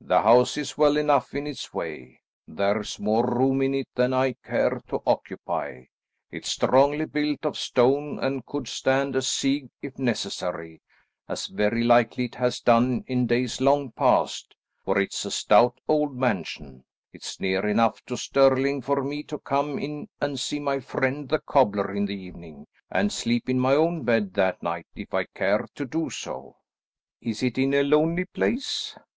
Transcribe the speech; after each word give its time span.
"The 0.00 0.22
house 0.22 0.56
is 0.56 0.76
well 0.76 0.96
enough 0.96 1.32
in 1.32 1.46
its 1.46 1.72
way; 1.72 2.22
there's 2.44 2.98
more 2.98 3.24
room 3.24 3.62
in 3.62 3.72
it 3.72 3.86
than 3.94 4.12
I 4.12 4.32
care 4.44 4.80
to 4.88 5.00
occupy. 5.06 5.84
It's 6.28 6.48
strongly 6.50 7.04
built 7.04 7.44
of 7.46 7.56
stone, 7.56 8.18
and 8.18 8.44
could 8.44 8.66
stand 8.66 9.14
a 9.14 9.22
siege 9.22 9.70
if 9.80 9.96
necessary, 9.96 10.82
as 11.28 11.46
very 11.46 11.84
likely 11.84 12.24
it 12.24 12.34
has 12.34 12.58
done 12.58 13.04
in 13.06 13.28
days 13.28 13.60
long 13.60 13.92
past, 13.92 14.56
for 14.84 14.98
it's 15.00 15.24
a 15.24 15.30
stout 15.30 15.80
old 15.86 16.16
mansion. 16.16 16.82
It's 17.12 17.38
near 17.38 17.64
enough 17.64 18.04
to 18.06 18.16
Stirling 18.16 18.82
for 18.82 19.04
me 19.04 19.22
to 19.22 19.38
come 19.38 19.78
in 19.78 20.08
and 20.20 20.40
see 20.40 20.58
my 20.58 20.80
friend 20.80 21.28
the 21.28 21.38
cobbler 21.38 21.94
in 21.94 22.06
the 22.06 22.18
evening, 22.20 22.66
and 22.90 23.12
sleep 23.12 23.48
in 23.48 23.60
my 23.60 23.74
own 23.76 24.02
bed 24.02 24.34
that 24.34 24.64
night, 24.64 24.88
if 24.96 25.14
I 25.14 25.26
care 25.26 25.68
to 25.76 25.84
do 25.84 26.10
so." 26.10 26.56
"Is 27.20 27.40
it 27.44 27.56
in 27.56 27.72
a 27.72 27.84
lonely 27.84 28.24
place?" 28.24 28.96